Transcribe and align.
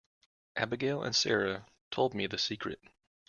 Abigail 0.55 1.03
and 1.03 1.15
Sara 1.15 1.67
told 1.91 2.15
me 2.15 2.25
the 2.25 2.39
secret. 2.39 2.79